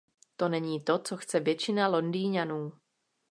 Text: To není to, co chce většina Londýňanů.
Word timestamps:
To 0.37 0.49
není 0.49 0.81
to, 0.81 0.99
co 0.99 1.17
chce 1.17 1.39
většina 1.39 1.87
Londýňanů. 1.87 2.71